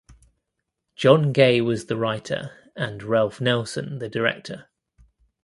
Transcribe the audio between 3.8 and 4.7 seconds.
the director.